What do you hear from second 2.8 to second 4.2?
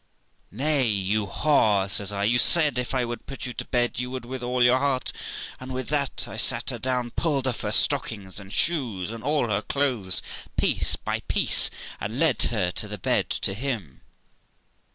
I would put you to bed, you